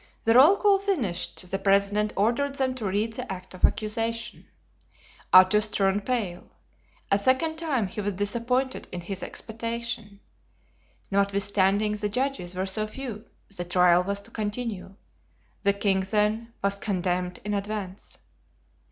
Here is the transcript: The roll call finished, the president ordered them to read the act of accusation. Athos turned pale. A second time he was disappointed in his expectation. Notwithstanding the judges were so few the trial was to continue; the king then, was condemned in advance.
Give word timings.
The 0.23 0.33
roll 0.33 0.57
call 0.57 0.79
finished, 0.79 1.51
the 1.51 1.59
president 1.59 2.11
ordered 2.15 2.55
them 2.55 2.73
to 2.73 2.87
read 2.87 3.13
the 3.13 3.31
act 3.31 3.53
of 3.53 3.63
accusation. 3.63 4.47
Athos 5.31 5.67
turned 5.67 6.07
pale. 6.07 6.49
A 7.11 7.19
second 7.19 7.57
time 7.57 7.85
he 7.85 8.01
was 8.01 8.13
disappointed 8.15 8.87
in 8.91 9.01
his 9.01 9.21
expectation. 9.21 10.19
Notwithstanding 11.11 11.91
the 11.97 12.09
judges 12.09 12.55
were 12.55 12.65
so 12.65 12.87
few 12.87 13.25
the 13.55 13.63
trial 13.63 14.03
was 14.03 14.21
to 14.21 14.31
continue; 14.31 14.95
the 15.61 15.73
king 15.73 15.99
then, 15.99 16.51
was 16.63 16.79
condemned 16.79 17.39
in 17.45 17.53
advance. 17.53 18.17